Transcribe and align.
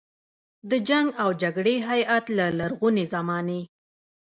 د 0.69 0.71
جنګ 0.87 1.07
او 1.21 1.29
جګړې 1.41 1.75
هیت 1.87 2.25
له 2.37 2.45
لرغونې 2.59 3.05
زمانې. 3.13 3.61